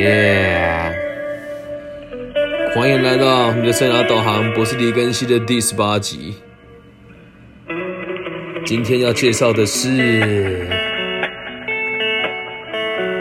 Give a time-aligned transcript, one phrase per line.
[0.00, 0.92] 耶！
[2.74, 6.36] 欢迎来到你的生涯导航博士李根熙的第十八集。
[8.64, 10.66] 今天要介绍的是，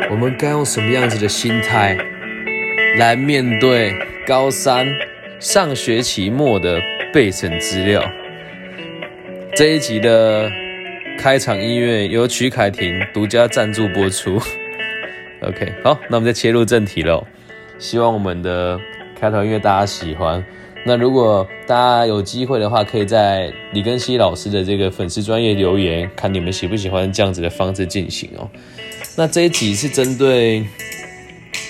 [0.10, 1.98] 我们该用什么样子的心态
[2.98, 3.94] 来面对
[4.28, 4.88] 高三
[5.40, 6.82] 上学期末的
[7.14, 8.04] 备审资料。
[9.56, 10.52] 这一集的
[11.18, 14.42] 开场音乐由曲凯婷独家赞助播出。
[15.48, 17.24] OK，好，那我们再切入正题喽。
[17.78, 18.80] 希望我们的
[19.20, 20.44] 开头音乐大家喜欢。
[20.84, 28.50] 那如果大家有机会的话，可以在李根熙老师的这个粉丝专业留言，看你们喜不喜欢这样子的方式进行哦。
[29.16, 30.66] 那这一集是针对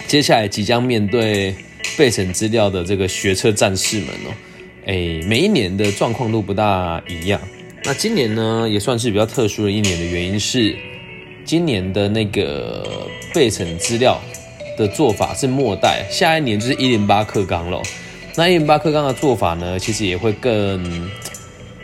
[0.07, 1.53] 接下来即将面对
[1.97, 4.33] 备审资料的这个学测战士们哦。
[4.85, 7.41] 哎，每一年的状况都不大一样。
[7.83, 10.73] 那今年呢，也算是比较特殊的一年的原因是。
[11.45, 12.83] 今年的那个
[13.33, 14.19] 备审资料
[14.77, 17.81] 的做法是末代，下一年就是一零八课纲了。
[18.35, 21.09] 那一零八课纲的做法呢，其实也会更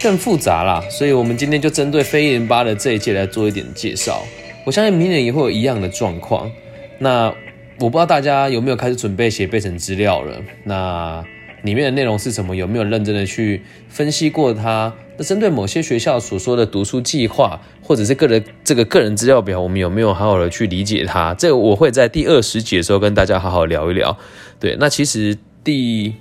[0.02, 0.84] 更复杂啦。
[0.90, 4.22] 所以，我们今天就针对非一零八的这一届来做一点介绍。
[4.66, 6.52] 我相信明年也会有一样的状况。
[6.98, 7.34] 那
[7.80, 10.42] 我不知道大家有没有开始准备写备审资料了？
[10.64, 11.24] 那
[11.64, 12.56] 里面的内容是什么？
[12.56, 14.94] 有没有认真的去分析过它？
[15.18, 21.34] 那针对某些学校所说的读书计划，或者是个人这个个人资料表，我们有没有好好的去理解它？
[21.36, 24.18] 这个我会在第二十集的时候跟大家好好聊一聊。
[24.60, 26.16] 对，那其实第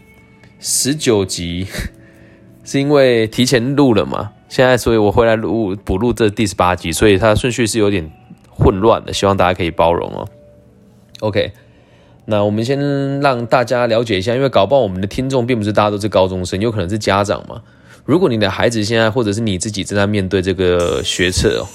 [0.58, 1.66] 十九集
[2.64, 8.10] 是因为提前录了嘛，现在所以我回来录补录这第十八集，所以它顺序是有点
[8.50, 10.28] 混乱的，希望大家可以包容哦。
[11.20, 11.52] OK。
[12.30, 12.78] 那我们先
[13.20, 17.60] 让大家了解一下，因为搞不好我们的听众并不是大家都是高中生，有可能是家长嘛。
[18.04, 21.66] 如果你的孩子现在或者是你自己正在面对这个学测哦，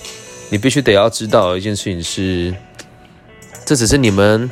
[0.50, 2.56] 你必须得要知道一件事情是，
[3.66, 4.50] 这只是你们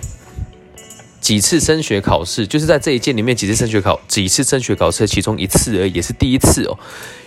[1.21, 6.77] 几次升学考试，就是在这一届里面几次升学考几次升学考试其中一次而已，也是第一次哦。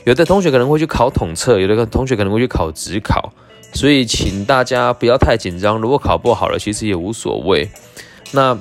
[0.05, 3.33] 有的同学可能会去考统测，有的同学可能会去考职考，
[3.73, 5.79] 所以请大家不要太紧张。
[5.81, 7.71] 如果考不好了，其实也无所谓。
[8.33, 8.59] 那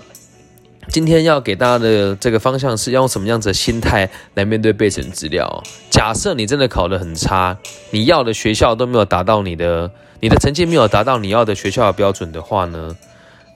[0.90, 5.64] 今天要给大家的这个方向是要用什么样子的心态来面对备审资料？
[5.90, 7.58] 假设你真的考得很差，
[7.90, 9.90] 你要的学校都没有达到你的，
[10.20, 12.96] 你的成绩没有达到你要的学校的标准的话呢，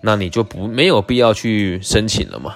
[0.01, 2.55] 那你就不没有必要去申请了嘛。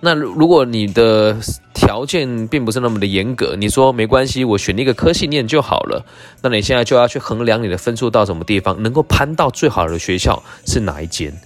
[0.00, 1.36] 那如果你的
[1.74, 6.06] 条件并不是那么的严格，你说没关系，我选一个科系念就好了，
[6.40, 11.38] 那你现在就要去衡量你的分数到什么地方，能够攀到最好的学校是哪一间？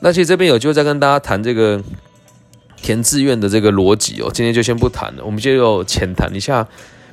[0.00, 1.82] 那其实这边有机会再跟大家谈这个
[2.76, 6.66] 填志愿的这个逻辑哦，今天就先不谈了，我们就浅谈一下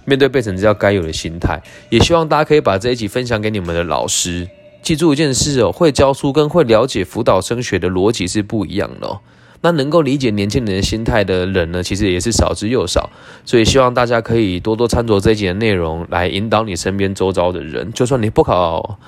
[0.06, 4.47] 面对备审资料该有的心态，也希望大家可以把这一集分享给你们的老师。
[4.84, 9.19] 记住一件事哦，会教书跟会了解辅导升学的逻辑是不一样的哦。
[9.62, 13.09] 那能够理解年轻人的心态的人呢，其实也是少之又少，
[13.44, 19.00] 所以希望大家可以多多参照这一集的内容来引导你身边周遭的人，就算你不考。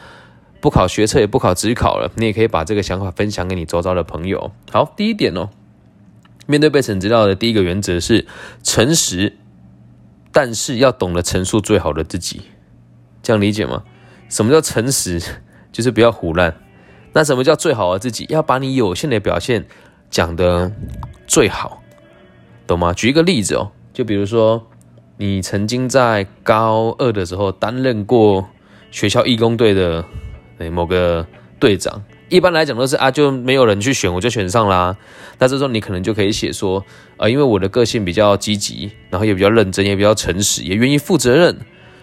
[0.59, 4.51] 不考学测也不考职考了，你也可以把这个想法分享给你周遭的朋友。
[4.71, 5.49] 好，第一点哦，
[6.47, 8.25] 面对被审资料的第一个原则是
[8.63, 9.37] 诚实，
[10.31, 12.41] 但是要懂得陈述最好的自己，
[13.21, 13.83] 这样理解吗？
[14.29, 15.21] 什么叫诚实？
[15.71, 16.55] 就是不要胡乱。
[17.13, 18.25] 那什么叫最好的自己？
[18.29, 19.67] 要把你有限的表现
[20.09, 20.71] 讲得
[21.27, 21.83] 最好，
[22.65, 22.93] 懂吗？
[22.93, 24.67] 举一个例子哦，就比如说
[25.17, 28.49] 你曾经在高二的时候担任过
[28.89, 30.03] 学校义工队的。
[30.57, 31.25] 对某个
[31.59, 34.95] 队长，一般来讲都是啊，就没有人去选，我就选上啦。
[35.39, 36.83] 那这时候你可能就可以写说，
[37.17, 41.57] 啊，因为我的个性比较积极，然后也比较认真，也比较诚实，也愿意负责任，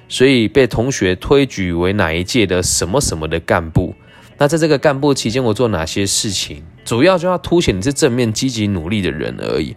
[0.09, 3.95] 所以被同学推举为哪一届的什么什么的干部。
[4.39, 9.75] 那在这个干部期间，我做哪些事情，主要就要凸显你是正面积极努力的人而已。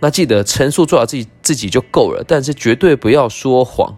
[0.00, 3.96] 那记得陈述做好自己自己就够了，但是绝对不要说谎。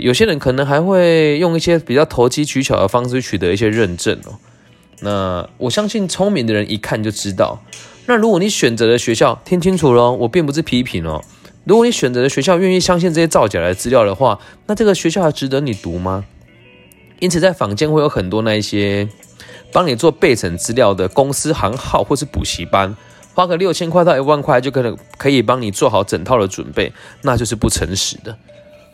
[0.00, 4.38] 有些人可能还会用一些比较投机取巧的方式取得一些认证哦。
[5.00, 7.62] 那我相信聪明的人一看就知道。
[8.06, 11.22] 那如果你选择的学校，听清楚喽，我并不是批评哦。
[11.64, 16.24] 如果你选择的学校愿意相信这些造假的资料的话，那这个学校还值得你读吗？
[17.20, 19.08] 因此，在坊间会有很多那一些
[19.72, 22.94] 帮你做备审资料的公司行号或是补习班，
[23.32, 26.92] 花个六千块到一万块就可能可以帮你做好整套的准备，
[27.22, 28.36] 那就是不诚实的。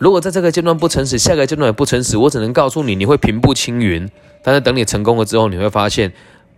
[0.01, 4.09] 如果在这个阶段不诚实，下个阶段也不诚实，我只能告诉你，你会平步青云。
[4.43, 6.11] 但是等你成功了之后，你会发现，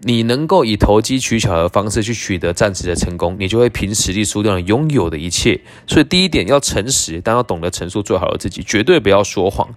[0.02, 5.60] 你能够以投机取巧的方式去取得暂时的成功，你就会凭实力输掉你拥有的一切。
[5.88, 9.68] 所以第一点要诚实，但要懂得陈述最好的自己，绝对不要说谎。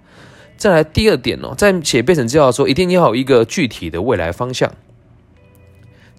[0.55, 4.71] 再来第二点哦，在写备审资料的时候，一定要有一个具体的未来方向。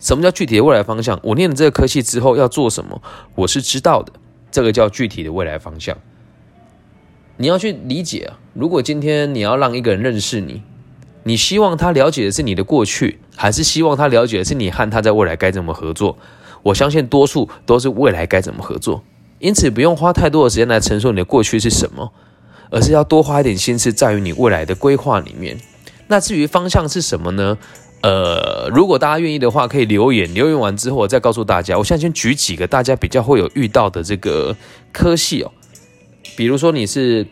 [0.00, 1.20] 什么叫具体的未来方向？
[1.22, 3.00] 我念了这个科系之后要做什么，
[3.37, 4.12] 我是知道的，
[4.50, 5.96] 这个叫具体的未来方向。
[7.38, 10.62] 你要去理解啊，如果今天你要让一个人认识你，
[11.24, 16.16] 你希望他了解的是你的过去，还是希望他了解的是你和他在未来该怎么合作？
[16.62, 19.02] 我相信多数都是未来该怎么合作，
[19.38, 22.10] 因此不用花太多的时间来陈述你的过去是什么，
[22.70, 25.58] 而是要多花一点心思在于你未来的规划里面。
[26.08, 27.58] 那至于方向是什么呢？
[28.02, 30.32] 呃，如果大家愿意的话，可以留言。
[30.32, 31.76] 留言完之后，我再告诉大家。
[31.76, 34.54] 我现在先举几个大家比较会有遇到的这个
[34.92, 35.50] 科系哦，
[36.36, 37.26] 比如说你是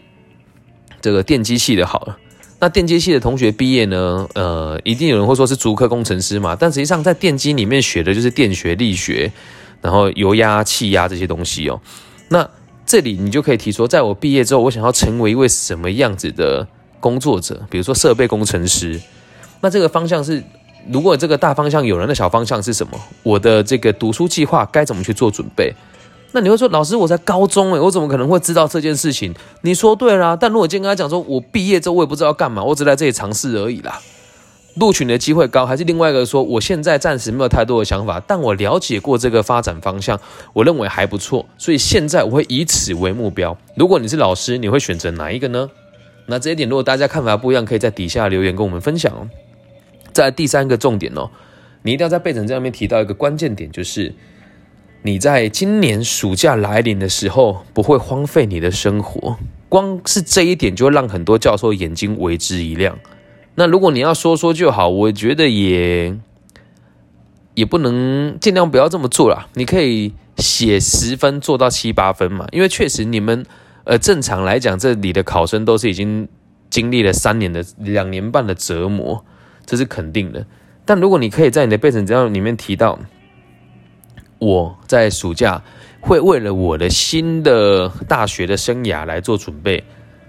[1.01, 2.19] 这个电机系的，好了。
[2.61, 4.27] 那电机系的同学毕业呢？
[4.35, 6.57] 呃，一定有人会说是足科工程师嘛？
[6.59, 9.31] 但实际上在电机里面学的就是电学、力学，
[9.83, 11.79] 然后油压、气压这些东西哦。
[12.29, 12.49] 那
[12.87, 16.67] 这里你就可以提说，在我毕业之后，我想要成为一位什么样子的
[17.01, 17.61] 工作者？
[17.69, 18.99] 比如说设备工程师。
[19.61, 20.43] 那这个方向是，
[20.91, 22.99] 如果这个大方向有人的小方向是什么？
[23.23, 25.75] 我的这个读书计划该怎么去做准备？
[26.35, 29.33] 那你会说，老师，我在高中诶，我怎么可能会知道这件事情？
[29.63, 34.01] 你说对啦，但如果今天跟他讲说，我毕业之后我也不知道干嘛，我只在这里尝试而已啦。
[34.75, 40.21] 录取你的机会高，还是另外一个说，我现在暂时没有太多的想法，但我了解过这个发展方向，
[40.53, 43.57] 我认为还不错，所以现在我会以此为目标。
[43.77, 45.71] 如果你是老师，你会选择哪一个呢？
[46.27, 49.29] 那这一点，如果大家看法不一样，可以在底下留言跟我们分享哦。
[50.13, 51.31] 在第三个重点哦，
[51.83, 54.13] 你一定要在背程这上面提到一个关键点，就是。
[55.07, 59.37] 你在今年暑假来临的时候不会荒废你的生活，
[59.69, 62.99] 光是这一点就让很多教授眼睛为之一亮。
[63.57, 66.17] 那如果你要说说就好，我觉得也
[67.53, 69.47] 也不能尽量不要这么做啦。
[69.53, 73.45] 你可以写十分做到七八分嘛，因为确实你们
[73.85, 76.27] 呃正常来讲，这里的考生都是已经
[76.71, 79.23] 经历了三年的两年半的折磨，
[79.67, 80.47] 这是肯定的。
[80.87, 82.99] 但如果你可以在你的背景资料里面提到。
[84.45, 85.63] 我在暑假
[86.01, 89.83] 会为了我的新的大学的生涯来做准备，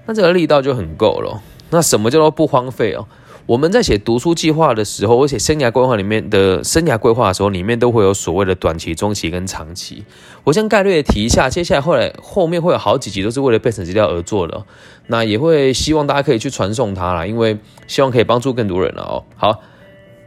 [0.06, 1.42] 那这个力道就很够了。
[1.70, 3.06] 那什么叫做不荒废哦？
[3.46, 10.06] 我们在写读书计划的时候，我写生涯规划里面的生涯规划的时候，里面都会有所谓的短期、中期跟长期。
[10.46, 14.64] 我先概略提一下，接下来后来后面会有好几集都是为了备审资料而做的。
[15.08, 19.24] 那也会希望大家可以去传送它啦，因为希望可以帮助更多人了哦。
[19.36, 19.62] 好。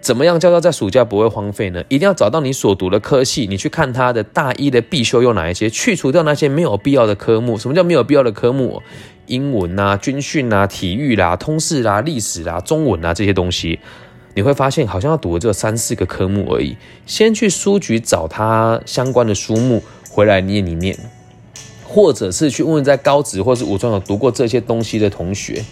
[0.01, 1.83] 怎么样叫做在暑假不会荒废呢？
[1.89, 7.59] 一定要找到你所读的科系，你去看它的大一的必修有哪一些，去除掉那些没有必要的科目。
[7.59, 8.81] 什么叫没有必要的科目？
[9.27, 13.79] 英文啊、军训啊、体育啦、通识啦、历史啦、中文啊这些东西，
[14.35, 16.77] 你会发现好像要读这三四个科目而已。
[17.05, 20.97] 先去书局找它相关的书目回来念一念，
[21.85, 25.63] 或者是去问问在高职或是武装有读过这些东西的同学，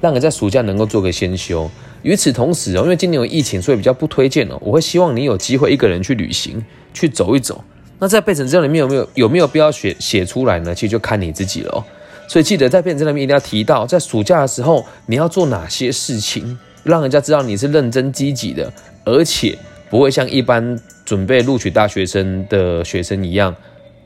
[0.00, 1.70] 让你在暑假能够做个先修。
[2.02, 4.58] 与此同时哦，因为今年有疫情，所以比较不推荐哦。
[4.60, 7.64] 我会希望你有机会一个人去旅行，去走一走。
[7.98, 10.74] 那在备审资料里面有没有有没有必要写写出来呢？
[10.74, 11.84] 其实就看你自己了。
[12.26, 18.72] 所以记得在备审资料里面一定要提到，在暑假的时候你要做哪些事情，让人家知道你是认真积极的，
[19.04, 19.56] 而且
[19.88, 23.54] 不会像一般准备录取大学生的学生一样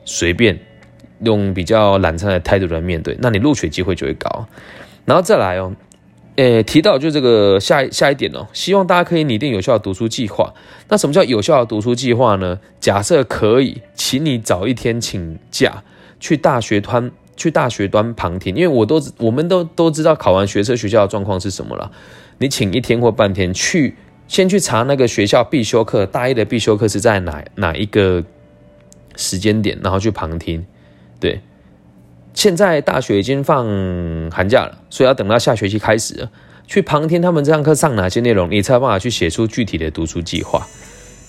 [0.05, 0.59] 随便
[1.21, 4.47] 用比较懒散的态度来面对，那你录取机会就会高。
[5.05, 5.73] 然后再来哦。
[6.37, 10.53] 诶，提到就这个下下一点哦，希望大家可以拟定有效的读书计划。
[10.87, 12.59] 那什么叫有效的读书计划呢？
[12.79, 15.83] 假设可以，请你早一天请假
[16.19, 21.91] 去大学端去大学端旁听，因为我都我们都都知道考完学测学校的状况是什么了。
[22.37, 23.95] 你请一天或半天去，
[24.27, 28.23] 先去查那个学校必修课，大一的必修课是在哪哪一个
[29.15, 30.63] 时间点，然后去旁听，
[31.19, 31.41] 对。
[32.37, 33.65] 现在大学已经放
[34.29, 36.29] 寒假了，所以要等到下学期开始，
[36.67, 40.67] 去旁听他们这堂课上哪些内容，你才有办法去写出具体的读书计划，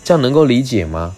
[0.05, 1.17] 这样能够理解吗？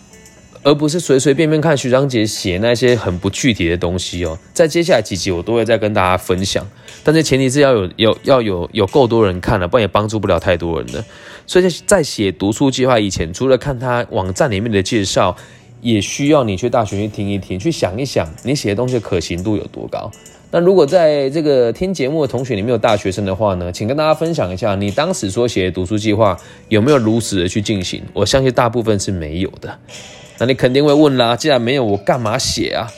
[0.63, 4.39] 而不是随随便便看徐长杰写那些很不具体的东西哦。
[4.55, 6.65] 在接下来几集我都会再跟大家分享，
[7.03, 11.05] 但是前提是要有有要有有够多人看了，不然也帮助不了太多人的。
[11.49, 15.37] 所以在写读书计划以前，除了看他网站里面的介绍。
[15.81, 20.11] 也需要你去大学去听一听，去想一想你写的东西可行度有多高。
[20.53, 26.37] 那如果在这个听节目的同学里面有大学生的话呢，请跟大家分享一下，你当时所写的读书计划
[26.69, 28.03] 有没有如实的去进行？
[28.13, 29.79] 我相信大部分是没有的。
[30.39, 32.91] 那你肯定会问啦，既然没有，我干嘛写啊？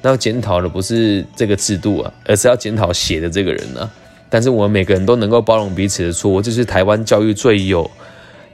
[0.00, 3.90] 那要检讨的不是这个制度啊，而是要检讨写的这个人呢。
[4.30, 7.90] 但是我们每个人都能够包容彼此的错误，这是台湾教育最有。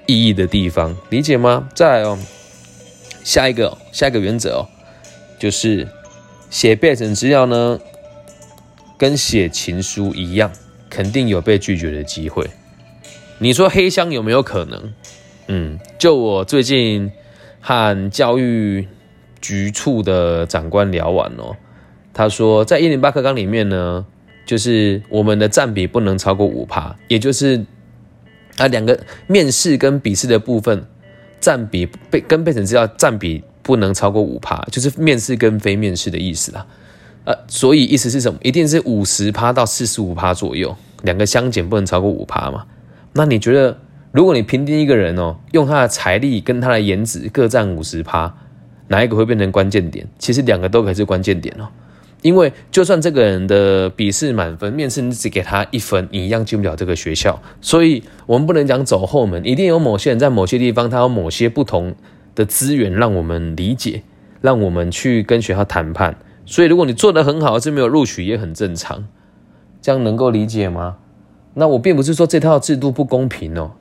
[0.07, 1.69] 意义的地方，理解吗？
[1.75, 2.19] 再来哦，
[3.25, 4.69] 下一个，下一个原则哦，
[5.39, 5.87] 就是
[6.49, 7.79] 写备审资料呢，
[8.97, 10.53] 跟写情书一样，
[10.89, 12.49] 肯定有被拒绝的机会。
[13.39, 14.95] 你说黑箱有没有可能？
[15.49, 17.11] 嗯，就我最近
[17.61, 18.87] 和教育
[19.41, 21.57] 局处的长官聊完哦，
[22.15, 24.07] 他说在一零八课纲里面呢，
[24.47, 27.65] 就是我们的占比不能超过五趴，也就是
[28.57, 30.85] 啊两个面试跟笔试的部分
[31.41, 36.67] 占比被跟备审资料占比不能超过五趴，就是面试跟非面试的意思啦。
[37.25, 38.39] 呃，所以意思是什么？
[38.43, 42.65] 一定是五十趴到四十五趴左右，两个相减不能超过五趴嘛？
[43.15, 43.77] 那你觉得，
[44.13, 48.33] 如果你评定一个人哦，用他的财力跟他的颜值各占五十趴，
[48.89, 50.07] 哪一个会变成关键点？
[50.19, 51.67] 其实两个都可以是关键点哦。
[52.23, 57.41] 因为就算这个人的笔试满分，面试你只给他一分，你一样进不了这个学校。
[57.61, 61.95] 所以我们不能讲走后门，一定有某些人在某些地方，他有某些不同
[62.35, 64.03] 的资源，让我们理解，
[64.41, 66.17] 让我们去跟学校谈判。
[66.45, 69.07] 所以，如果你做得很好，是没有录取也很正常，
[69.81, 70.97] 这样能够理解吗？
[71.55, 73.73] 那我并不是说这套制度不公平哦，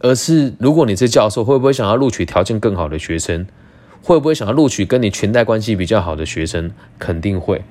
[0.00, 3.46] 而是如果你是教授，会不会想要录取条件更好的学生？
[4.02, 6.70] 会不会想要录取跟你裙带关系比较好的学生？
[6.98, 7.62] 肯定会。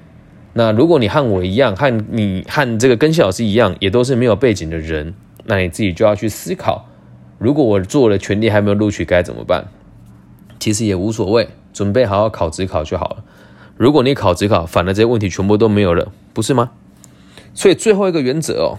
[0.53, 5.13] 那如果你和我一样，和你和这个根系老师一样，也都是没有背景的人，
[5.45, 6.87] 那你自己就要去思考：
[7.39, 9.67] 如果我做了全力还没有录取，该怎么办？
[10.59, 13.23] 其实也无所谓，准备好好考职考就好了。
[13.75, 16.71] 如果你考职考，反而这些问题全部都没有了，不是吗？
[17.55, 18.77] 所以最后一个原则哦，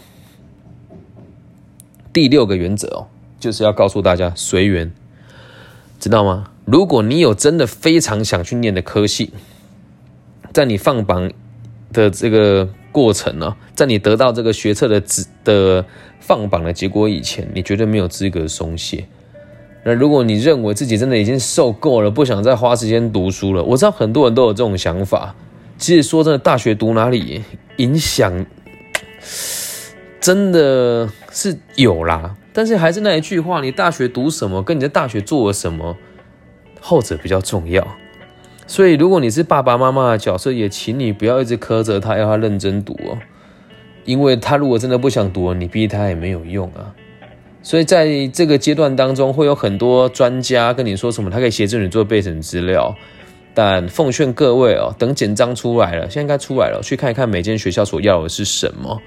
[2.12, 3.06] 第六个原则哦，
[3.40, 4.92] 就是要告诉大家随缘，
[5.98, 6.52] 知道吗？
[6.64, 9.32] 如果你有真的非常想去念的科系，
[10.52, 11.30] 在你放榜
[11.94, 15.82] 的这个过程呢，在你得到这个学测的指的
[16.20, 19.06] 放榜的结果以前，你绝对没有资格松懈。
[19.84, 25.34] 那如果你认为自己真的已经受够了，不想再花时间读书了，我知道很多人都有这种想法。
[25.78, 27.42] 其实说真的，大学读哪里
[27.76, 28.46] 影响
[30.20, 32.34] 真的是有啦。
[32.52, 35.96] 但是还是那一句话，你大学读什么，跟你在大学做了什么，
[36.80, 37.86] 后者比较重要。
[38.66, 43.18] 所以如果你是爸爸妈妈的角色，也请你不要一直苛责他，要他认真读哦。
[44.04, 46.94] 因为他如果真的不想读，你逼他也没有用啊。
[47.62, 52.94] 所以在这个阶段当中，会有很多专家跟你说什么，他可以协助你做备审资料。
[53.54, 59.00] 但奉劝各位哦，等简章出来了，现在应该出来了，去看一看每间学校所要的是什么。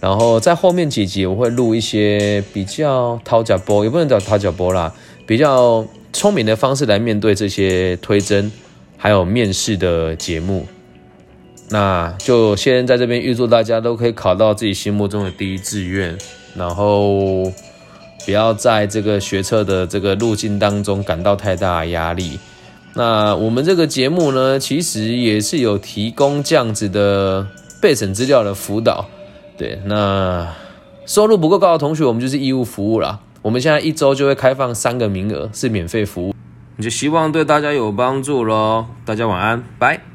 [0.00, 4.92] 然后在后面几集，我会录一些比较掏脚波，也不能叫掏脚波啦，
[5.26, 8.50] 比较聪明的方式来面对这些推甄
[9.00, 10.64] 还有面试的节目。
[11.70, 16.16] 那就先在这边预祝大家都可以考到自己心目中的第一志愿，
[16.54, 17.50] 然后。
[18.26, 22.38] 不要在这个学测的这个路径当中感到太大压力。
[22.92, 27.46] 那我们这个节目呢，其实也是有提供这样子的
[27.80, 29.06] 备审资料的辅导。
[29.56, 30.46] 对，那
[31.06, 33.18] 收入不够高的同学，我们就是义务服务啦。
[33.40, 36.34] 我们现在一周就会开放三个名额是免费服务，
[36.80, 38.86] 就希望对大家有帮助喽。
[39.04, 40.09] 大家晚安，拜。